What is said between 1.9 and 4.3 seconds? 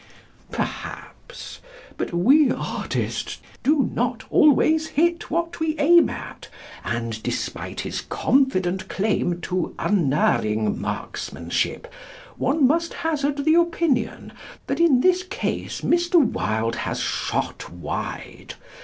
but "we artists" do not